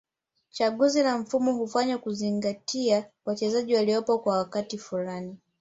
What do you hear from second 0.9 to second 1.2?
la